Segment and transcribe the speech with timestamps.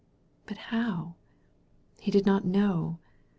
[0.47, 1.13] But how?
[1.99, 2.97] He did not know.